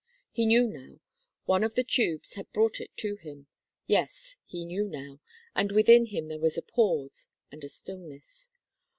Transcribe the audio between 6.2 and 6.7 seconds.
there was a